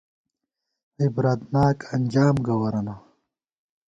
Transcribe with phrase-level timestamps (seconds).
[1.03, 2.95] عبرتناک انجام گوَرَنہ